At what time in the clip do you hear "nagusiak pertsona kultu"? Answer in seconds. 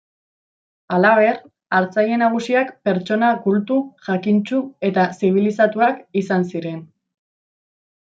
2.21-3.77